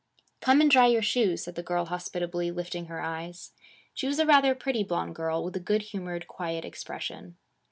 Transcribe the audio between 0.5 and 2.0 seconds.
and dry your shoes,' said the girl